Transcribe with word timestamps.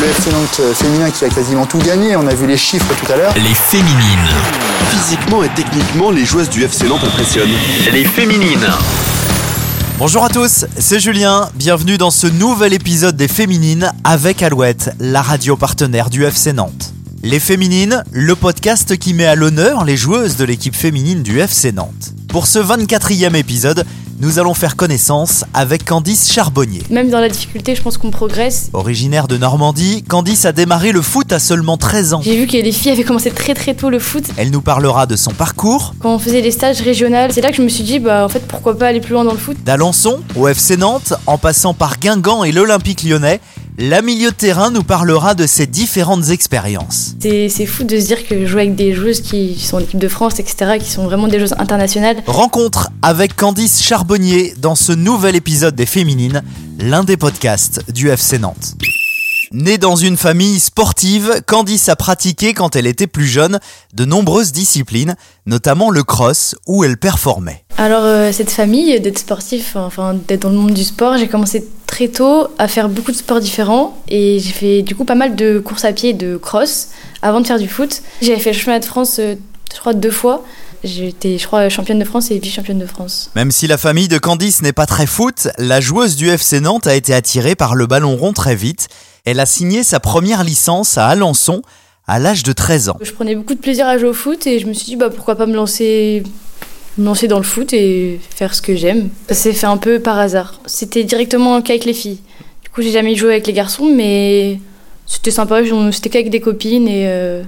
le 0.00 0.06
FC 0.06 0.30
Nantes 0.32 0.74
féminin 0.74 1.10
qui 1.10 1.24
a 1.24 1.28
quasiment 1.28 1.66
tout 1.66 1.78
gagné. 1.78 2.16
On 2.16 2.26
a 2.26 2.34
vu 2.34 2.46
les 2.46 2.56
chiffres 2.56 2.94
tout 3.04 3.12
à 3.12 3.16
l'heure. 3.16 3.34
Les 3.34 3.54
féminines. 3.54 4.28
Physiquement 4.90 5.42
et 5.42 5.48
techniquement, 5.50 6.10
les 6.10 6.24
joueuses 6.24 6.48
du 6.48 6.62
FC 6.62 6.86
Nantes 6.86 7.04
impressionnent. 7.04 7.50
Les 7.92 8.04
féminines. 8.04 8.66
Bonjour 9.98 10.24
à 10.24 10.30
tous, 10.30 10.64
c'est 10.78 11.00
Julien. 11.00 11.50
Bienvenue 11.54 11.98
dans 11.98 12.10
ce 12.10 12.26
nouvel 12.26 12.72
épisode 12.72 13.16
des 13.16 13.28
Féminines 13.28 13.92
avec 14.02 14.42
Alouette, 14.42 14.94
la 15.00 15.20
radio 15.20 15.56
partenaire 15.56 16.08
du 16.08 16.24
FC 16.24 16.54
Nantes. 16.54 16.94
Les 17.22 17.40
Féminines, 17.40 18.02
le 18.10 18.34
podcast 18.34 18.96
qui 18.96 19.12
met 19.12 19.26
à 19.26 19.34
l'honneur 19.34 19.84
les 19.84 19.98
joueuses 19.98 20.36
de 20.36 20.44
l'équipe 20.44 20.74
féminine 20.74 21.22
du 21.22 21.40
FC 21.40 21.72
Nantes. 21.72 22.14
Pour 22.30 22.46
ce 22.46 22.60
24e 22.60 23.34
épisode, 23.34 23.84
nous 24.20 24.38
allons 24.38 24.54
faire 24.54 24.76
connaissance 24.76 25.44
avec 25.52 25.84
Candice 25.84 26.30
Charbonnier. 26.32 26.80
Même 26.88 27.10
dans 27.10 27.18
la 27.18 27.28
difficulté, 27.28 27.74
je 27.74 27.82
pense 27.82 27.98
qu'on 27.98 28.12
progresse. 28.12 28.70
Originaire 28.72 29.26
de 29.26 29.36
Normandie, 29.36 30.04
Candice 30.04 30.44
a 30.44 30.52
démarré 30.52 30.92
le 30.92 31.02
foot 31.02 31.32
à 31.32 31.40
seulement 31.40 31.76
13 31.76 32.14
ans. 32.14 32.20
J'ai 32.22 32.36
vu 32.36 32.46
que 32.46 32.52
les 32.52 32.70
filles 32.70 32.92
avaient 32.92 33.02
commencé 33.02 33.32
très 33.32 33.54
très 33.54 33.74
tôt 33.74 33.90
le 33.90 33.98
foot. 33.98 34.22
Elle 34.36 34.52
nous 34.52 34.60
parlera 34.60 35.06
de 35.06 35.16
son 35.16 35.32
parcours. 35.32 35.92
Quand 35.98 36.14
on 36.14 36.18
faisait 36.20 36.40
les 36.40 36.52
stages 36.52 36.80
régionaux, 36.82 37.30
c'est 37.30 37.40
là 37.40 37.50
que 37.50 37.56
je 37.56 37.62
me 37.62 37.68
suis 37.68 37.82
dit, 37.82 37.98
bah 37.98 38.24
en 38.24 38.28
fait, 38.28 38.46
pourquoi 38.46 38.78
pas 38.78 38.86
aller 38.86 39.00
plus 39.00 39.14
loin 39.14 39.24
dans 39.24 39.32
le 39.32 39.38
foot 39.38 39.56
D'Alençon 39.64 40.20
au 40.36 40.46
FC 40.46 40.76
Nantes, 40.76 41.14
en 41.26 41.36
passant 41.36 41.74
par 41.74 41.98
Guingamp 41.98 42.44
et 42.44 42.52
l'Olympique 42.52 43.02
lyonnais, 43.02 43.40
la 43.80 44.02
milieu 44.02 44.30
de 44.30 44.34
terrain 44.34 44.70
nous 44.70 44.82
parlera 44.82 45.34
de 45.34 45.46
ses 45.46 45.66
différentes 45.66 46.28
expériences. 46.28 47.14
C'est 47.20 47.64
fou 47.64 47.84
de 47.84 47.98
se 47.98 48.06
dire 48.06 48.28
que 48.28 48.38
je 48.40 48.46
joue 48.46 48.58
avec 48.58 48.74
des 48.74 48.92
joueuses 48.92 49.22
qui 49.22 49.58
sont 49.58 49.78
en 49.78 49.80
équipe 49.80 49.98
de 49.98 50.08
France, 50.08 50.38
etc., 50.38 50.72
qui 50.78 50.90
sont 50.90 51.04
vraiment 51.04 51.28
des 51.28 51.38
joueuses 51.38 51.54
internationales. 51.58 52.22
Rencontre 52.26 52.90
avec 53.00 53.34
Candice 53.36 53.82
Charbonnier 53.82 54.52
dans 54.58 54.74
ce 54.74 54.92
nouvel 54.92 55.34
épisode 55.34 55.74
des 55.74 55.86
Féminines, 55.86 56.42
l'un 56.78 57.04
des 57.04 57.16
podcasts 57.16 57.90
du 57.90 58.10
FC 58.10 58.38
Nantes. 58.38 58.74
Née 59.52 59.78
dans 59.78 59.96
une 59.96 60.16
famille 60.16 60.60
sportive, 60.60 61.42
Candice 61.46 61.88
a 61.88 61.96
pratiqué 61.96 62.52
quand 62.52 62.76
elle 62.76 62.86
était 62.86 63.08
plus 63.08 63.26
jeune 63.26 63.58
de 63.94 64.04
nombreuses 64.04 64.52
disciplines, 64.52 65.16
notamment 65.46 65.90
le 65.90 66.04
cross 66.04 66.54
où 66.68 66.84
elle 66.84 66.98
performait. 66.98 67.64
Alors 67.76 68.04
euh, 68.04 68.30
cette 68.30 68.50
famille 68.50 69.00
d'être 69.00 69.18
sportif, 69.18 69.74
enfin 69.74 70.14
d'être 70.28 70.42
dans 70.42 70.50
le 70.50 70.56
monde 70.56 70.74
du 70.74 70.84
sport, 70.84 71.16
j'ai 71.16 71.26
commencé 71.26 71.66
très 72.00 72.08
tôt 72.08 72.48
à 72.58 72.66
faire 72.66 72.88
beaucoup 72.88 73.12
de 73.12 73.16
sports 73.16 73.40
différents 73.40 74.02
et 74.08 74.38
j'ai 74.38 74.52
fait 74.52 74.82
du 74.82 74.94
coup 74.94 75.04
pas 75.04 75.14
mal 75.14 75.36
de 75.36 75.58
courses 75.58 75.84
à 75.84 75.92
pied 75.92 76.10
et 76.10 76.14
de 76.14 76.38
cross 76.38 76.88
avant 77.20 77.42
de 77.42 77.46
faire 77.46 77.58
du 77.58 77.68
foot. 77.68 78.00
J'avais 78.22 78.40
fait 78.40 78.52
le 78.52 78.58
chemin 78.58 78.78
de 78.78 78.84
France, 78.86 79.18
euh, 79.18 79.34
je 79.74 79.78
crois, 79.78 79.92
deux 79.92 80.10
fois. 80.10 80.42
J'étais, 80.82 81.36
je 81.36 81.46
crois, 81.46 81.68
championne 81.68 81.98
de 81.98 82.06
France 82.06 82.30
et 82.30 82.38
vice-championne 82.38 82.78
de 82.78 82.86
France. 82.86 83.30
Même 83.36 83.50
si 83.50 83.66
la 83.66 83.76
famille 83.76 84.08
de 84.08 84.16
Candice 84.16 84.62
n'est 84.62 84.72
pas 84.72 84.86
très 84.86 85.04
foot, 85.04 85.48
la 85.58 85.82
joueuse 85.82 86.16
du 86.16 86.30
FC 86.30 86.60
Nantes 86.60 86.86
a 86.86 86.94
été 86.94 87.12
attirée 87.12 87.54
par 87.54 87.74
le 87.74 87.86
ballon 87.86 88.16
rond 88.16 88.32
très 88.32 88.54
vite 88.54 88.88
elle 89.24 89.40
a 89.40 89.46
signé 89.46 89.82
sa 89.82 90.00
première 90.00 90.44
licence 90.44 90.96
à 90.96 91.06
Alençon 91.06 91.62
à 92.06 92.18
l'âge 92.18 92.42
de 92.42 92.52
13 92.52 92.88
ans. 92.88 92.96
Je 93.00 93.12
prenais 93.12 93.36
beaucoup 93.36 93.54
de 93.54 93.60
plaisir 93.60 93.86
à 93.86 93.98
jouer 93.98 94.08
au 94.08 94.14
foot 94.14 94.46
et 94.46 94.58
je 94.58 94.66
me 94.66 94.72
suis 94.72 94.86
dit 94.86 94.96
bah, 94.96 95.10
pourquoi 95.10 95.36
pas 95.36 95.46
me 95.46 95.54
lancer, 95.54 96.22
me 96.98 97.04
lancer 97.04 97.28
dans 97.28 97.38
le 97.38 97.44
foot 97.44 97.72
et 97.72 98.20
faire 98.34 98.54
ce 98.54 98.62
que 98.62 98.76
j'aime. 98.76 99.08
Ça 99.28 99.34
s'est 99.34 99.52
fait 99.52 99.66
un 99.66 99.76
peu 99.76 100.00
par 100.00 100.18
hasard. 100.18 100.60
C'était 100.66 101.04
directement 101.04 101.60
qu'avec 101.62 101.84
les 101.84 101.94
filles. 101.94 102.18
Du 102.62 102.70
coup, 102.70 102.82
j'ai 102.82 102.90
jamais 102.90 103.14
joué 103.14 103.32
avec 103.32 103.46
les 103.46 103.52
garçons, 103.52 103.90
mais 103.94 104.58
c'était 105.06 105.30
sympa. 105.30 105.60
C'était 105.92 106.08
qu'avec 106.08 106.30
des 106.30 106.40
copines 106.40 106.88
et 106.88 107.08
euh, 107.08 107.42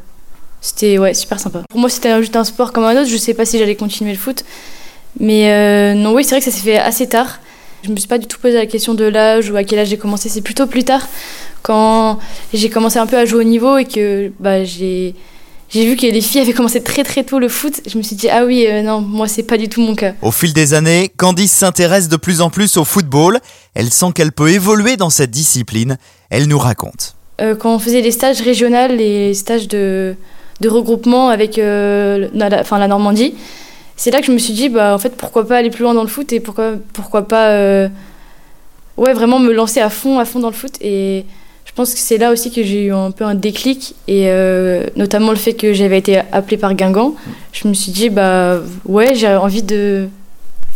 c'était 0.61 0.99
ouais, 0.99 1.15
super 1.15 1.39
sympa. 1.39 1.63
Pour 1.69 1.81
moi, 1.81 1.91
c'était 1.91 2.17
juste 2.21 2.37
un 2.37 2.45
sport 2.45 2.73
comme 2.73 2.85
un 2.85 3.01
autre. 3.01 3.09
Je 3.09 3.17
sais 3.17 3.35
pas 3.35 3.45
si 3.45 3.59
j'allais 3.59 3.77
continuer 3.77 4.13
le 4.13 4.19
foot. 4.19 4.45
Mais 5.21 5.53
euh, 5.53 5.95
non, 5.95 6.15
oui, 6.15 6.25
c'est 6.25 6.31
vrai 6.31 6.39
que 6.39 6.45
ça 6.45 6.57
s'est 6.57 6.63
fait 6.63 6.79
assez 6.79 7.09
tard. 7.09 7.41
Je 7.83 7.91
me 7.91 7.97
suis 7.97 8.09
pas 8.09 8.19
du 8.19 8.27
tout 8.27 8.39
posé 8.39 8.55
la 8.55 8.67
question 8.67 8.95
de 8.95 9.05
l'âge 9.05 9.51
ou 9.51 9.57
à 9.57 9.65
quel 9.65 9.81
âge 9.81 9.89
j'ai 9.89 9.99
commencé. 9.99 10.29
C'est 10.29 10.41
plutôt 10.41 10.67
plus 10.67 10.85
tard 10.85 11.07
quand 11.63 12.19
j'ai 12.55 12.71
commencé 12.71 12.99
un 12.99 13.07
peu 13.07 13.17
à 13.17 13.25
jouer 13.25 13.41
au 13.41 13.49
niveau 13.49 13.77
et 13.77 13.85
que 13.85 14.33
bah, 14.39 14.65
j'ai 14.65 15.15
j'ai 15.73 15.87
vu 15.87 15.97
que 15.97 16.07
les 16.07 16.21
filles 16.21 16.43
avaient 16.43 16.53
commencé 16.53 16.83
très 16.83 17.03
très 17.03 17.25
tôt 17.25 17.39
le 17.39 17.49
foot. 17.49 17.81
Je 17.87 17.97
me 17.97 18.03
suis 18.03 18.15
dit 18.15 18.29
ah 18.29 18.45
oui 18.45 18.67
euh, 18.69 18.83
non 18.83 19.01
moi 19.01 19.27
c'est 19.27 19.43
pas 19.43 19.57
du 19.57 19.69
tout 19.69 19.81
mon 19.81 19.95
cas. 19.95 20.13
Au 20.21 20.31
fil 20.31 20.53
des 20.53 20.75
années, 20.75 21.11
Candice 21.17 21.53
s'intéresse 21.53 22.09
de 22.09 22.17
plus 22.17 22.43
en 22.43 22.51
plus 22.51 22.77
au 22.77 22.85
football. 22.85 23.41
Elle 23.75 23.91
sent 23.91 24.13
qu'elle 24.15 24.33
peut 24.33 24.51
évoluer 24.51 24.97
dans 24.97 25.09
cette 25.09 25.31
discipline. 25.31 25.97
Elle 26.29 26.47
nous 26.47 26.59
raconte. 26.59 27.15
Euh, 27.41 27.57
quand 27.57 27.75
on 27.75 27.79
faisait 27.79 28.03
les 28.03 28.11
stages 28.11 28.43
régionaux, 28.43 28.89
les 28.89 29.33
stages 29.33 29.67
de, 29.67 30.15
de 30.61 30.69
regroupement 30.69 31.31
avec 31.31 31.59
euh, 31.59 32.29
la, 32.35 32.61
enfin, 32.61 32.79
la 32.79 32.87
Normandie, 32.87 33.35
c'est 33.97 34.11
là 34.11 34.21
que 34.21 34.27
je 34.27 34.33
me 34.33 34.39
suis 34.39 34.53
dit 34.53 34.69
bah 34.69 34.95
en 34.95 34.99
fait 34.99 35.17
pourquoi 35.17 35.49
pas 35.49 35.57
aller 35.57 35.71
plus 35.71 35.85
loin 35.85 35.95
dans 35.95 36.03
le 36.03 36.09
foot 36.09 36.33
et 36.35 36.41
pourquoi 36.41 36.75
pourquoi 36.93 37.27
pas 37.27 37.89
ouais 38.99 39.15
vraiment 39.15 39.39
me 39.39 39.53
lancer 39.53 39.81
à 39.81 39.89
fond 39.89 40.19
à 40.19 40.27
fond 40.27 40.41
dans 40.41 40.51
le 40.51 40.55
foot 40.55 40.75
et 40.83 41.25
je 41.73 41.77
pense 41.77 41.95
que 41.95 42.01
c'est 42.01 42.19
là 42.19 42.33
aussi 42.33 42.51
que 42.51 42.63
j'ai 42.63 42.85
eu 42.85 42.93
un 42.93 43.13
peu 43.13 43.25
un 43.25 43.35
déclic 43.35 43.95
et 44.07 44.25
euh, 44.27 44.87
notamment 44.95 45.31
le 45.31 45.39
fait 45.39 45.55
que 45.55 45.73
j'avais 45.73 45.97
été 45.97 46.21
appelée 46.31 46.59
par 46.59 46.75
Guingamp. 46.75 47.15
Je 47.53 47.67
me 47.67 47.73
suis 47.73 47.93
dit 47.93 48.11
bah 48.11 48.59
ouais 48.85 49.15
j'ai 49.15 49.35
envie 49.35 49.63
de 49.63 50.09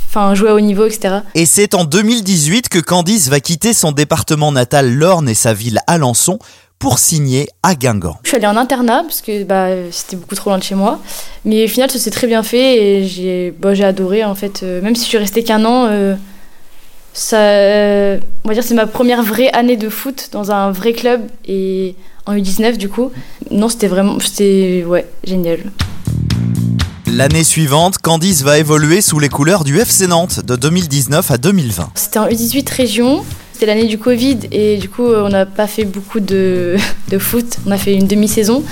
enfin 0.08 0.34
jouer 0.34 0.48
à 0.48 0.54
haut 0.54 0.60
niveau 0.60 0.86
etc. 0.86 1.16
Et 1.34 1.44
c'est 1.44 1.74
en 1.74 1.84
2018 1.84 2.70
que 2.70 2.78
Candice 2.78 3.28
va 3.28 3.40
quitter 3.40 3.74
son 3.74 3.92
département 3.92 4.52
natal 4.52 4.90
l'Orne 4.90 5.28
et 5.28 5.34
sa 5.34 5.52
ville 5.52 5.80
Alençon 5.86 6.38
pour 6.78 6.98
signer 6.98 7.48
à 7.62 7.74
Guingamp. 7.74 8.18
Je 8.22 8.28
suis 8.28 8.36
allée 8.38 8.46
en 8.46 8.56
internat 8.56 9.02
parce 9.02 9.20
que 9.20 9.44
bah, 9.44 9.68
c'était 9.90 10.16
beaucoup 10.16 10.34
trop 10.34 10.50
loin 10.50 10.58
de 10.58 10.62
chez 10.62 10.74
moi. 10.74 10.98
Mais 11.44 11.64
au 11.64 11.68
final, 11.68 11.90
ça 11.90 11.98
s'est 11.98 12.10
très 12.10 12.26
bien 12.26 12.42
fait 12.42 12.82
et 12.82 13.06
j'ai 13.06 13.50
bah, 13.58 13.72
adoré 13.82 14.24
en 14.24 14.34
fait. 14.34 14.62
Euh, 14.62 14.80
même 14.82 14.94
si 14.94 15.02
je 15.02 15.08
suis 15.08 15.18
restée 15.18 15.42
qu'un 15.42 15.64
an, 15.64 15.86
euh, 15.90 16.14
ça, 17.16 17.38
euh, 17.38 18.18
on 18.44 18.48
va 18.48 18.54
dire 18.54 18.62
c'est 18.62 18.74
ma 18.74 18.86
première 18.86 19.22
vraie 19.22 19.50
année 19.52 19.78
de 19.78 19.88
foot 19.88 20.28
dans 20.32 20.50
un 20.50 20.70
vrai 20.70 20.92
club 20.92 21.22
et 21.46 21.94
en 22.26 22.34
U19 22.34 22.76
du 22.76 22.90
coup. 22.90 23.10
Non, 23.50 23.70
c'était 23.70 23.86
vraiment 23.86 24.18
c'était 24.20 24.84
ouais, 24.86 25.06
génial. 25.24 25.60
L'année 27.06 27.44
suivante, 27.44 27.98
Candice 27.98 28.42
va 28.42 28.58
évoluer 28.58 29.00
sous 29.00 29.18
les 29.18 29.30
couleurs 29.30 29.64
du 29.64 29.78
FC 29.78 30.06
Nantes 30.06 30.44
de 30.44 30.56
2019 30.56 31.30
à 31.30 31.38
2020. 31.38 31.90
C'était 31.94 32.18
en 32.18 32.26
U18 32.28 32.70
région. 32.74 33.24
C'était 33.54 33.66
l'année 33.66 33.86
du 33.86 33.96
Covid 33.96 34.40
et 34.52 34.76
du 34.76 34.90
coup 34.90 35.06
on 35.06 35.30
n'a 35.30 35.46
pas 35.46 35.66
fait 35.66 35.86
beaucoup 35.86 36.20
de, 36.20 36.76
de, 37.08 37.18
foot. 37.18 37.56
On 37.66 37.70
a 37.70 37.78
fait 37.78 37.94
une 37.94 38.06
demi-saison. 38.06 38.62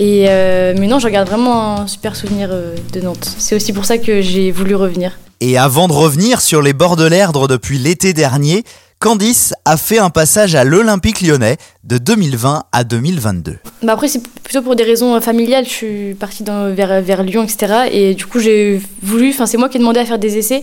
Et 0.00 0.24
euh, 0.28 0.74
mais 0.76 0.88
non, 0.88 0.98
je 0.98 1.06
regarde 1.06 1.28
vraiment 1.28 1.82
un 1.82 1.86
super 1.86 2.16
souvenir 2.16 2.48
euh, 2.50 2.74
de 2.92 3.00
Nantes. 3.02 3.36
C'est 3.38 3.54
aussi 3.54 3.72
pour 3.72 3.84
ça 3.84 3.98
que 3.98 4.20
j'ai 4.20 4.50
voulu 4.50 4.74
revenir. 4.74 5.12
Et 5.44 5.58
avant 5.58 5.88
de 5.88 5.92
revenir 5.92 6.40
sur 6.40 6.62
les 6.62 6.72
bords 6.72 6.94
de 6.94 7.04
l'Erdre 7.04 7.48
depuis 7.48 7.76
l'été 7.76 8.12
dernier, 8.12 8.62
Candice 9.00 9.54
a 9.64 9.76
fait 9.76 9.98
un 9.98 10.08
passage 10.08 10.54
à 10.54 10.62
l'Olympique 10.62 11.20
lyonnais 11.20 11.56
de 11.82 11.98
2020 11.98 12.62
à 12.70 12.84
2022. 12.84 13.56
Bah 13.82 13.94
après, 13.94 14.06
c'est 14.06 14.22
plutôt 14.44 14.62
pour 14.62 14.76
des 14.76 14.84
raisons 14.84 15.20
familiales. 15.20 15.64
Je 15.64 15.70
suis 15.70 16.14
partie 16.14 16.44
vers, 16.44 17.02
vers 17.02 17.24
Lyon, 17.24 17.42
etc. 17.42 17.88
Et 17.90 18.14
du 18.14 18.24
coup, 18.26 18.38
j'ai 18.38 18.80
voulu, 19.02 19.30
enfin, 19.30 19.46
c'est 19.46 19.56
moi 19.56 19.68
qui 19.68 19.78
ai 19.78 19.80
demandé 19.80 19.98
à 19.98 20.04
faire 20.04 20.20
des 20.20 20.38
essais. 20.38 20.62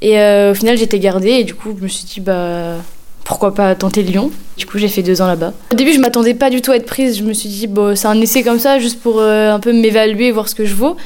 Et 0.00 0.20
euh, 0.20 0.52
au 0.52 0.54
final, 0.54 0.78
j'étais 0.78 1.00
gardée. 1.00 1.30
Et 1.30 1.42
du 1.42 1.56
coup, 1.56 1.74
je 1.76 1.82
me 1.82 1.88
suis 1.88 2.04
dit, 2.04 2.20
bah, 2.20 2.76
pourquoi 3.24 3.54
pas 3.54 3.74
tenter 3.74 4.04
Lyon 4.04 4.30
Du 4.56 4.66
coup, 4.66 4.78
j'ai 4.78 4.86
fait 4.86 5.02
deux 5.02 5.20
ans 5.20 5.26
là-bas. 5.26 5.52
Au 5.72 5.74
début, 5.74 5.92
je 5.92 5.98
m'attendais 5.98 6.34
pas 6.34 6.48
du 6.48 6.62
tout 6.62 6.70
à 6.70 6.76
être 6.76 6.86
prise. 6.86 7.18
Je 7.18 7.24
me 7.24 7.32
suis 7.32 7.48
dit, 7.48 7.66
bon, 7.66 7.96
c'est 7.96 8.06
un 8.06 8.20
essai 8.20 8.44
comme 8.44 8.60
ça, 8.60 8.78
juste 8.78 9.00
pour 9.00 9.18
euh, 9.18 9.52
un 9.52 9.58
peu 9.58 9.72
m'évaluer, 9.72 10.30
voir 10.30 10.48
ce 10.48 10.54
que 10.54 10.64
je 10.64 10.76
vaux. 10.76 10.96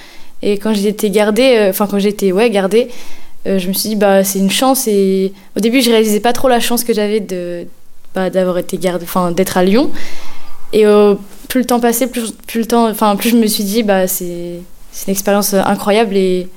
Et 0.42 0.58
quand 0.58 0.74
j'ai 0.74 0.88
été 0.88 1.10
gardée, 1.10 1.56
euh, 1.56 1.70
enfin 1.70 1.86
quand 1.86 1.98
été 1.98 2.32
ouais, 2.32 2.50
gardée, 2.50 2.88
euh, 3.46 3.58
je 3.58 3.68
me 3.68 3.72
suis 3.72 3.90
dit 3.90 3.96
bah 3.96 4.24
c'est 4.24 4.38
une 4.38 4.50
chance 4.50 4.86
et 4.86 5.32
au 5.56 5.60
début 5.60 5.80
je 5.80 5.90
réalisais 5.90 6.20
pas 6.20 6.32
trop 6.32 6.48
la 6.48 6.60
chance 6.60 6.84
que 6.84 6.92
j'avais 6.92 7.20
de 7.20 7.66
bah, 8.14 8.30
d'avoir 8.30 8.58
été 8.58 8.76
gardée, 8.78 9.04
enfin 9.04 9.32
d'être 9.32 9.56
à 9.56 9.64
Lyon. 9.64 9.90
Et 10.72 10.84
plus 11.48 11.60
le 11.60 11.66
temps 11.66 11.80
passait, 11.80 12.06
plus, 12.06 12.32
plus 12.46 12.60
le 12.60 12.66
temps, 12.66 12.88
enfin 12.88 13.16
plus 13.16 13.30
je 13.30 13.36
me 13.36 13.46
suis 13.46 13.64
dit 13.64 13.82
bah 13.82 14.06
c'est 14.06 14.60
c'est 14.92 15.06
une 15.06 15.12
expérience 15.12 15.54
incroyable 15.54 16.16
et 16.16 16.48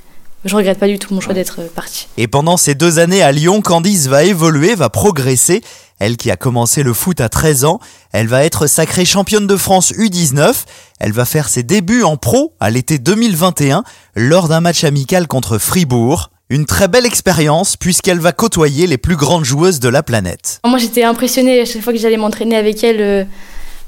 je 0.46 0.56
regrette 0.56 0.78
pas 0.78 0.88
du 0.88 1.00
tout 1.00 1.14
mon 1.14 1.22
choix 1.22 1.34
d'être 1.34 1.62
partie. 1.74 2.08
Et 2.18 2.28
pendant 2.28 2.58
ces 2.58 2.76
deux 2.76 3.00
années 3.00 3.22
à 3.22 3.32
Lyon, 3.32 3.62
Candice 3.62 4.08
va 4.08 4.24
évoluer, 4.24 4.76
va 4.76 4.90
progresser. 4.90 5.62
Elle 6.04 6.18
qui 6.18 6.32
a 6.32 6.36
commencé 6.36 6.84
le 6.84 6.92
foot 6.92 7.22
à 7.22 7.30
13 7.30 7.64
ans, 7.64 7.80
elle 8.12 8.28
va 8.28 8.44
être 8.44 8.68
sacrée 8.68 9.06
championne 9.06 9.48
de 9.48 9.56
France 9.56 9.94
U19. 9.94 10.66
Elle 11.00 11.14
va 11.14 11.24
faire 11.24 11.48
ses 11.48 11.64
débuts 11.64 12.04
en 12.04 12.18
pro 12.18 12.56
à 12.60 12.70
l'été 12.70 12.98
2021 12.98 13.86
lors 14.18 14.50
d'un 14.50 14.60
match 14.60 14.84
amical 14.84 15.28
contre 15.28 15.58
Fribourg. 15.58 16.30
Une 16.50 16.66
très 16.66 16.90
belle 16.90 17.06
expérience 17.06 17.78
puisqu'elle 17.78 18.20
va 18.20 18.34
côtoyer 18.34 18.86
les 18.86 18.98
plus 18.98 19.16
grandes 19.16 19.46
joueuses 19.46 19.80
de 19.80 19.88
la 19.88 20.04
planète. 20.04 20.60
Moi 20.66 20.78
j'étais 20.78 21.06
impressionnée 21.06 21.62
à 21.62 21.66
chaque 21.66 21.82
fois 21.82 21.94
que 21.94 22.00
j'allais 22.00 22.18
m'entraîner 22.18 22.58
avec 22.58 22.84
elle. 22.84 23.00
Euh, 23.00 23.24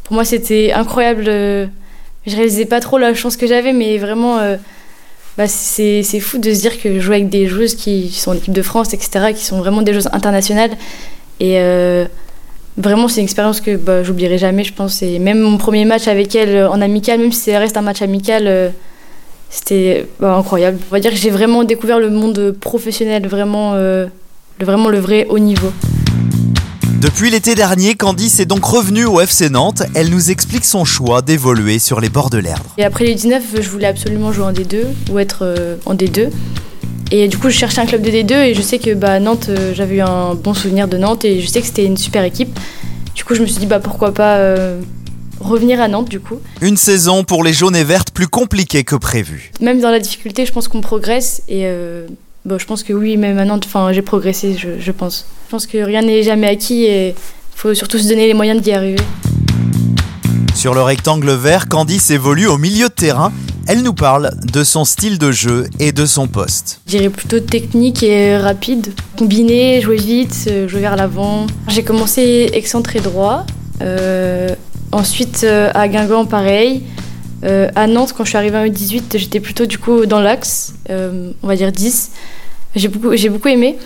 pour 0.06 0.14
moi 0.14 0.24
c'était 0.24 0.72
incroyable. 0.72 1.26
Euh, 1.28 1.68
je 2.26 2.34
réalisais 2.34 2.64
pas 2.64 2.80
trop 2.80 2.98
la 2.98 3.14
chance 3.14 3.36
que 3.36 3.46
j'avais 3.46 3.74
mais 3.74 3.98
vraiment 3.98 4.38
euh, 4.38 4.56
bah, 5.38 5.50
c'est 5.50 6.02
fou 6.22 6.38
de 6.38 6.54
se 6.54 6.62
dire 6.62 6.82
que 6.82 6.96
je 6.96 7.00
joue 7.02 7.12
avec 7.12 7.28
des 7.28 7.48
joueuses 7.48 7.76
qui 7.76 8.10
sont 8.10 8.32
en 8.32 8.36
équipe 8.36 8.54
de 8.54 8.62
France, 8.62 8.94
etc., 8.94 9.34
qui 9.36 9.44
sont 9.44 9.60
vraiment 9.60 9.82
des 9.82 9.92
joueuses 9.92 10.10
internationales. 10.14 10.72
Et 11.40 11.60
euh, 11.60 12.06
vraiment, 12.78 13.08
c'est 13.08 13.22
une 13.22 13.26
expérience 13.26 13.62
que 13.62 13.76
bah, 13.76 14.04
j'oublierai 14.04 14.38
jamais, 14.38 14.64
je 14.64 14.74
pense. 14.74 15.02
Et 15.02 15.20
même 15.20 15.40
mon 15.40 15.58
premier 15.58 15.86
match 15.86 16.08
avec 16.08 16.36
elle 16.36 16.56
euh, 16.56 16.70
en 16.70 16.82
amical, 16.82 17.20
même 17.20 17.32
si 17.32 17.52
ça 17.52 17.60
reste 17.60 17.78
un 17.78 17.82
match 17.82 18.02
amical, 18.02 18.44
euh, 18.48 18.70
c'était 19.50 20.08
bah, 20.20 20.36
incroyable. 20.36 20.80
On 20.90 20.94
va 20.94 21.00
dire 21.00 21.12
que 21.12 21.18
j'ai 21.18 21.30
vraiment 21.30 21.64
découvert 21.64 22.00
le 22.00 22.10
monde 22.10 22.56
professionnel, 22.60 23.28
vraiment, 23.28 23.76
le, 23.76 24.10
vraiment 24.60 24.90
le 24.90 25.00
vrai 25.00 25.28
haut 25.30 25.40
niveau. 25.40 25.72
Depuis 27.06 27.30
l'été 27.30 27.54
dernier, 27.54 27.94
Candice 27.94 28.40
est 28.40 28.48
donc 28.48 28.66
revenue 28.66 29.06
au 29.06 29.22
FC 29.22 29.50
Nantes. 29.52 29.84
Elle 29.94 30.10
nous 30.10 30.32
explique 30.32 30.66
son 30.66 30.86
choix 30.86 31.22
d'évoluer 31.22 31.78
sur 31.78 32.02
les 32.02 32.10
bords 32.10 32.32
de 32.32 32.40
l'Erdre. 32.40 32.74
Et 32.80 32.84
après 32.84 33.04
les 33.04 33.14
19, 33.14 33.44
je 33.62 33.70
voulais 33.70 33.86
absolument 33.86 34.32
jouer 34.32 34.46
en 34.46 34.52
D2 34.52 34.86
ou 35.12 35.20
être 35.20 35.40
euh, 35.44 35.76
en 35.86 35.94
D2. 35.94 36.30
Et 37.12 37.28
du 37.28 37.38
coup, 37.38 37.50
je 37.50 37.58
cherchais 37.58 37.82
un 37.82 37.86
club 37.86 38.02
de 38.02 38.10
D2 38.10 38.34
et 38.34 38.54
je 38.54 38.62
sais 38.62 38.80
que 38.80 38.94
bah, 38.94 39.20
Nantes, 39.20 39.48
euh, 39.50 39.74
j'avais 39.76 39.98
eu 39.98 40.02
un 40.02 40.34
bon 40.34 40.54
souvenir 40.54 40.88
de 40.88 40.98
Nantes 40.98 41.24
et 41.24 41.40
je 41.40 41.48
sais 41.48 41.62
que 41.62 41.68
c'était 41.68 41.86
une 41.86 41.98
super 41.98 42.24
équipe. 42.24 42.58
Du 43.14 43.24
coup, 43.24 43.36
je 43.36 43.42
me 43.42 43.46
suis 43.46 43.60
dit 43.60 43.66
bah 43.68 43.80
pourquoi 43.80 44.14
pas 44.14 44.38
euh, 44.38 44.82
revenir 45.40 45.80
à 45.80 45.88
Nantes 45.88 46.10
du 46.10 46.20
coup. 46.20 46.40
Une 46.62 46.78
saison 46.78 47.24
pour 47.24 47.44
les 47.44 47.54
jaunes 47.54 47.76
et 47.76 47.84
vertes 47.84 48.12
plus 48.12 48.28
compliquée 48.28 48.84
que 48.84 48.96
prévu. 48.96 49.52
Même 49.62 49.80
dans 49.80 49.92
la 49.92 50.00
difficulté, 50.00 50.46
je 50.46 50.52
pense 50.52 50.68
qu'on 50.68 50.82
progresse 50.82 51.44
et 51.48 51.62
euh, 51.66 52.08
bon, 52.44 52.58
je 52.58 52.66
pense 52.66 52.84
que 52.84 52.94
oui, 52.94 53.18
même 53.18 53.38
à 53.38 53.46
Nantes, 53.46 53.68
j'ai 53.92 54.02
progressé, 54.02 54.58
je, 54.58 54.80
je 54.80 54.92
pense. 54.92 55.28
Je 55.46 55.52
pense 55.52 55.68
que 55.68 55.78
rien 55.78 56.02
n'est 56.02 56.24
jamais 56.24 56.48
acquis 56.48 56.84
et 56.86 57.10
il 57.10 57.16
faut 57.56 57.74
surtout 57.74 58.00
se 58.00 58.08
donner 58.08 58.28
les 58.28 58.34
moyens 58.34 58.62
d'y 58.62 58.72
arriver. 58.72 59.00
Sur 60.56 60.74
le 60.74 60.82
rectangle 60.82 61.32
vert, 61.32 61.70
Candice 61.70 62.10
évolue 62.10 62.48
au 62.48 62.58
milieu 62.58 62.88
de 62.88 62.94
terrain. 62.94 63.32
Elle 63.68 63.82
nous 63.82 63.96
parle 63.96 64.30
de 64.54 64.64
son 64.64 64.86
style 64.86 65.18
de 65.18 65.32
jeu 65.32 65.66
et 65.80 65.92
de 65.92 66.06
son 66.06 66.28
poste. 66.28 66.82
Je 66.86 66.98
dirais 66.98 67.10
plutôt 67.10 67.40
technique 67.40 68.04
et 68.04 68.38
rapide. 68.38 68.94
Combiner, 69.18 69.82
jouer 69.82 69.96
vite, 69.96 70.46
euh, 70.48 70.68
jouer 70.68 70.82
vers 70.82 70.96
l'avant. 70.96 71.48
J'ai 71.68 71.84
commencé 71.84 72.52
excentré 72.54 73.00
droit. 73.00 73.44
Euh, 73.82 74.50
ensuite, 74.92 75.42
euh, 75.44 75.72
à 75.74 75.88
Guingamp, 75.88 76.26
pareil. 76.26 76.84
À 77.76 77.86
Nantes, 77.86 78.14
quand 78.18 78.24
je 78.24 78.30
suis 78.30 78.38
arrivée 78.38 78.58
en 78.58 78.66
U18, 78.66 79.20
j'étais 79.20 79.40
plutôt 79.40 79.68
du 79.68 79.78
coup 79.78 80.08
dans 80.08 80.20
l'axe, 80.20 80.74
on 80.90 81.48
va 81.48 81.56
dire 81.56 81.72
10. 81.72 82.10
J'ai 82.76 82.88
beaucoup, 82.88 83.16
j'ai 83.16 83.30
beaucoup 83.30 83.50
aimé. 83.50 83.78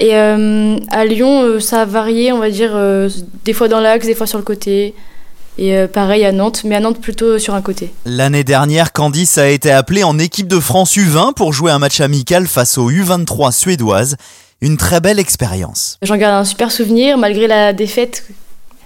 Et 0.00 0.12
à 0.12 1.04
Lyon, 1.04 1.60
ça 1.60 1.82
a 1.82 1.84
varié, 1.84 2.32
on 2.32 2.40
va 2.40 2.50
dire, 2.50 2.76
des 3.44 3.52
fois 3.52 3.68
dans 3.68 3.78
l'axe, 3.78 4.06
des 4.06 4.16
fois 4.16 4.26
sur 4.26 4.38
le 4.38 4.44
côté. 4.44 4.92
Et 5.58 5.76
euh, 5.76 5.86
pareil 5.88 6.24
à 6.24 6.32
Nantes, 6.32 6.62
mais 6.64 6.74
à 6.74 6.80
Nantes 6.80 7.00
plutôt 7.00 7.38
sur 7.38 7.54
un 7.54 7.62
côté. 7.62 7.90
L'année 8.04 8.44
dernière, 8.44 8.92
Candice 8.92 9.38
a 9.38 9.48
été 9.48 9.70
appelée 9.70 10.04
en 10.04 10.18
équipe 10.18 10.48
de 10.48 10.60
France 10.60 10.96
U20 10.96 11.34
pour 11.34 11.52
jouer 11.52 11.70
un 11.70 11.78
match 11.78 12.00
amical 12.00 12.46
face 12.46 12.76
aux 12.78 12.90
U23 12.90 13.52
suédoises. 13.52 14.16
Une 14.60 14.76
très 14.76 15.00
belle 15.00 15.18
expérience. 15.18 15.98
J'en 16.02 16.16
garde 16.16 16.34
un 16.34 16.44
super 16.44 16.72
souvenir 16.72 17.18
malgré 17.18 17.46
la 17.46 17.72
défaite, 17.72 18.24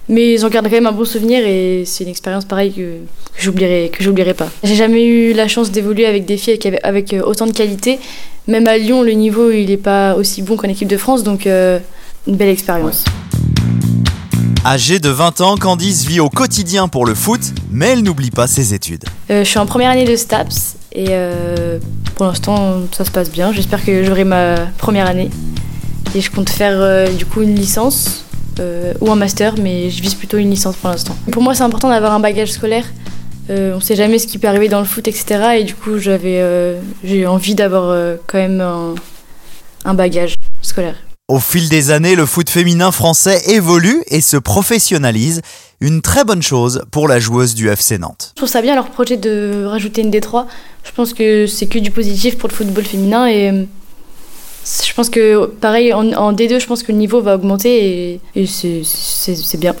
mais 0.09 0.37
j'en 0.37 0.49
garde 0.49 0.65
quand 0.65 0.73
même 0.73 0.87
un 0.87 0.91
bon 0.91 1.05
souvenir 1.05 1.45
et 1.45 1.83
c'est 1.85 2.03
une 2.03 2.09
expérience 2.09 2.43
pareille 2.43 2.73
que, 2.73 2.81
que 2.81 3.41
j'oublierai 3.41 3.89
que 3.89 4.03
j'oublierai 4.03 4.33
pas. 4.33 4.49
J'ai 4.63 4.75
jamais 4.75 5.05
eu 5.05 5.33
la 5.33 5.47
chance 5.47 5.71
d'évoluer 5.71 6.05
avec 6.05 6.25
des 6.25 6.35
filles 6.35 6.59
avec, 6.65 6.79
avec 6.83 7.13
euh, 7.13 7.21
autant 7.21 7.47
de 7.47 7.53
qualité. 7.53 7.99
Même 8.47 8.67
à 8.67 8.77
Lyon, 8.77 9.03
le 9.03 9.11
niveau 9.11 9.51
il 9.51 9.71
est 9.71 9.77
pas 9.77 10.15
aussi 10.15 10.41
bon 10.41 10.57
qu'en 10.57 10.67
équipe 10.67 10.89
de 10.89 10.97
France, 10.97 11.23
donc 11.23 11.47
euh, 11.47 11.79
une 12.27 12.35
belle 12.35 12.49
expérience. 12.49 13.05
Âgée 14.63 14.99
de 14.99 15.09
20 15.09 15.41
ans, 15.41 15.57
Candice 15.57 16.05
vit 16.05 16.19
au 16.19 16.29
quotidien 16.29 16.87
pour 16.87 17.07
le 17.07 17.15
foot, 17.15 17.41
mais 17.71 17.87
elle 17.87 18.03
n'oublie 18.03 18.29
pas 18.29 18.45
ses 18.45 18.75
études. 18.75 19.05
Euh, 19.31 19.43
je 19.43 19.49
suis 19.49 19.57
en 19.57 19.65
première 19.65 19.89
année 19.89 20.05
de 20.05 20.15
STAPS 20.15 20.75
et 20.91 21.07
euh, 21.09 21.79
pour 22.13 22.27
l'instant 22.27 22.81
ça 22.91 23.03
se 23.03 23.09
passe 23.09 23.31
bien. 23.31 23.51
J'espère 23.51 23.83
que 23.83 24.03
j'aurai 24.03 24.23
ma 24.23 24.67
première 24.77 25.07
année 25.07 25.31
et 26.13 26.21
je 26.21 26.29
compte 26.29 26.51
faire 26.51 26.75
euh, 26.75 27.07
du 27.11 27.25
coup 27.25 27.41
une 27.41 27.55
licence 27.55 28.25
ou 28.99 29.11
un 29.11 29.15
master, 29.15 29.55
mais 29.57 29.89
je 29.89 29.99
vise 30.03 30.13
plutôt 30.13 30.37
une 30.37 30.51
licence 30.51 30.75
pour 30.75 30.91
l'instant. 30.91 31.15
Pour 31.31 31.41
moi 31.41 31.55
c'est 31.55 31.63
important 31.63 31.89
d'avoir 31.89 32.13
un 32.13 32.19
bagage 32.19 32.51
scolaire. 32.51 32.85
On 33.49 33.79
sait 33.79 33.95
jamais 33.95 34.19
ce 34.19 34.27
qui 34.27 34.37
peut 34.37 34.47
arriver 34.47 34.69
dans 34.69 34.77
le 34.77 34.85
foot, 34.85 35.07
etc. 35.07 35.55
Et 35.57 35.63
du 35.63 35.73
coup 35.73 35.97
j'avais 35.97 36.77
j'ai 37.03 37.25
envie 37.25 37.55
d'avoir 37.55 38.17
quand 38.27 38.37
même 38.37 38.61
un, 38.61 38.93
un 39.83 39.93
bagage 39.95 40.35
scolaire. 40.61 40.97
Au 41.31 41.39
fil 41.39 41.69
des 41.69 41.91
années, 41.91 42.15
le 42.15 42.25
foot 42.25 42.49
féminin 42.49 42.91
français 42.91 43.41
évolue 43.47 44.03
et 44.09 44.19
se 44.19 44.35
professionnalise. 44.35 45.41
Une 45.79 46.01
très 46.01 46.25
bonne 46.25 46.41
chose 46.41 46.83
pour 46.91 47.07
la 47.07 47.21
joueuse 47.21 47.55
du 47.55 47.69
FC 47.69 47.97
Nantes. 47.97 48.33
Je 48.33 48.35
trouve 48.35 48.49
ça 48.49 48.61
bien 48.61 48.75
leur 48.75 48.89
projet 48.89 49.15
de 49.15 49.63
rajouter 49.63 50.01
une 50.01 50.11
D3. 50.11 50.47
Je 50.83 50.91
pense 50.91 51.13
que 51.13 51.47
c'est 51.47 51.67
que 51.67 51.79
du 51.79 51.89
positif 51.89 52.37
pour 52.37 52.49
le 52.49 52.53
football 52.53 52.83
féminin 52.83 53.27
et 53.27 53.49
euh, 53.49 53.63
je 54.85 54.93
pense 54.93 55.09
que 55.09 55.45
pareil 55.45 55.93
en, 55.93 56.11
en 56.11 56.33
D2, 56.33 56.59
je 56.59 56.67
pense 56.67 56.83
que 56.83 56.91
le 56.91 56.97
niveau 56.97 57.21
va 57.21 57.35
augmenter 57.35 58.19
et, 58.35 58.45
c'est 58.45 59.57
bien. 59.57 59.73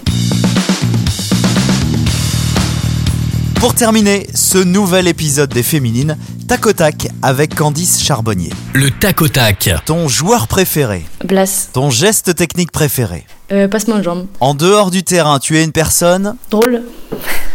Pour 3.55 3.75
terminer 3.75 4.25
ce 4.33 4.57
nouvel 4.57 5.09
épisode 5.09 5.53
des 5.53 5.63
Féminines, 5.63 6.17
tac 6.51 6.65
au 6.65 6.73
tac 6.73 7.07
avec 7.21 7.55
Candice 7.55 8.03
Charbonnier. 8.03 8.51
Le 8.73 8.91
tac 8.91 9.21
au 9.21 9.29
tac. 9.29 9.69
Ton 9.85 10.09
joueur 10.09 10.49
préféré, 10.49 11.05
Blas, 11.23 11.69
ton 11.71 11.89
geste 11.89 12.35
technique 12.35 12.73
préféré. 12.73 13.25
euh, 13.53 13.69
passement 13.69 13.97
de 13.99 14.03
jambe. 14.03 14.27
En 14.41 14.53
dehors 14.53 14.91
du 14.91 15.01
terrain, 15.03 15.39
tu 15.39 15.57
es 15.57 15.63
une 15.63 15.71
personne, 15.71 16.35
Drôle. 16.49 16.81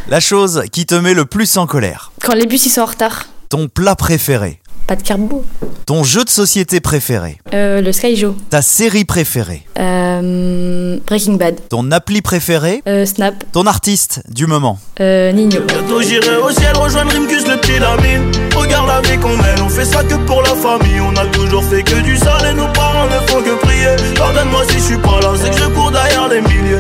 la 0.09 0.19
chose 0.19 0.63
qui 0.73 0.87
te 0.87 0.95
met 0.95 1.13
le 1.13 1.27
plus 1.27 1.59
en 1.59 1.67
colère. 1.67 2.11
Quand 2.23 2.33
les 2.33 2.47
bus 2.47 2.65
ils 2.65 2.71
sont 2.71 2.81
en 2.81 2.87
retard, 2.87 3.27
Ton 3.51 3.69
plat 3.69 3.97
préféré, 3.97 4.63
pas 4.87 4.97
de 4.97 5.03
carbo. 5.03 5.45
ton 5.87 6.05
jeu 6.05 6.25
de 6.25 6.31
société 6.31 6.81
préféré, 6.81 7.39
Euh, 7.55 7.81
le 7.81 7.93
Sky 7.93 8.17
Joe. 8.17 8.35
ta 8.51 8.63
série 8.63 9.05
préférée, 9.05 9.67
Euh, 9.79 10.99
Breaking 11.07 11.35
Bad. 11.35 11.57
ton 11.69 11.91
appli 11.91 12.23
préféré, 12.23 12.83
Euh, 12.89 13.05
Snap. 13.07 13.35
ton 13.53 13.67
artiste 13.67 14.23
du 14.29 14.47
moment. 14.47 14.79
Euh, 15.01 15.33
Nino. 15.33 15.61
Bientôt 15.67 16.01
j'irai 16.03 16.37
au 16.37 16.51
ciel 16.51 16.77
rejoindre 16.77 17.13
Rimkus 17.13 17.47
le 17.47 17.57
petit 17.59 17.79
Lamine 17.79 18.31
Regarde 18.55 18.87
la 18.89 19.01
vie 19.03 19.19
qu'on 19.19 19.37
mène, 19.37 19.61
on 19.65 19.69
fait 19.69 19.85
ça 19.85 20.03
que 20.03 20.15
pour 20.27 20.41
la 20.43 20.55
famille 20.55 21.01
On 21.01 21.15
a 21.17 21.27
toujours 21.27 21.63
fait 21.65 21.83
que 21.83 22.01
du 22.03 22.17
sale 22.17 22.51
et 22.51 22.55
nos 22.55 22.69
parents 22.73 23.05
ne 23.07 23.27
font 23.29 23.43
que 23.43 23.55
prier 23.65 23.95
Pardonne-moi 24.17 24.63
si 24.69 24.79
je 24.79 24.83
suis 24.85 24.97
pas 24.99 25.21
là, 25.21 25.33
c'est 25.41 25.51
que 25.51 25.59
je 25.59 25.65
cours 25.67 25.91
derrière 25.91 26.29
les 26.29 26.41
milliers 26.41 26.79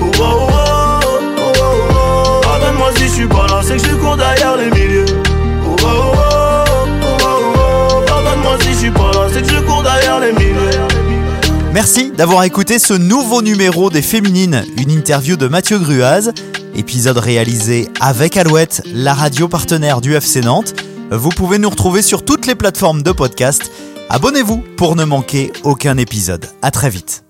oh, 0.00 0.04
oh, 0.04 0.22
oh, 0.22 0.50
oh, 0.52 1.18
oh, 1.36 1.52
oh, 1.60 1.62
oh. 1.90 2.40
Pardonne-moi 2.42 2.90
si 2.96 3.04
je 3.04 3.08
suis 3.08 3.26
pas 3.26 3.46
là, 3.48 3.60
c'est 3.62 3.76
que 3.76 3.88
je 3.88 3.94
cours 3.96 4.16
derrière 4.16 4.56
les 4.56 4.70
milliers 4.70 4.97
Merci 11.72 12.10
d'avoir 12.10 12.44
écouté 12.44 12.78
ce 12.78 12.94
nouveau 12.94 13.42
numéro 13.42 13.90
des 13.90 14.02
Féminines, 14.02 14.64
une 14.78 14.90
interview 14.90 15.36
de 15.36 15.46
Mathieu 15.48 15.78
Gruaz, 15.78 16.32
épisode 16.74 17.18
réalisé 17.18 17.88
avec 18.00 18.36
Alouette, 18.36 18.82
la 18.86 19.14
radio 19.14 19.48
partenaire 19.48 20.00
du 20.00 20.14
FC 20.14 20.40
Nantes. 20.40 20.74
Vous 21.10 21.30
pouvez 21.30 21.58
nous 21.58 21.70
retrouver 21.70 22.02
sur 22.02 22.24
toutes 22.24 22.46
les 22.46 22.54
plateformes 22.54 23.02
de 23.02 23.12
podcast. 23.12 23.70
Abonnez-vous 24.08 24.64
pour 24.76 24.96
ne 24.96 25.04
manquer 25.04 25.52
aucun 25.64 25.98
épisode. 25.98 26.46
À 26.62 26.70
très 26.70 26.90
vite. 26.90 27.27